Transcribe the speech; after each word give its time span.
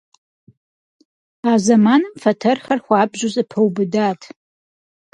А 1.49 1.51
зэманым 1.65 2.13
фэтэрхэр 2.21 2.79
хуабжьу 2.85 3.29
зэпэубыдат. 3.33 4.21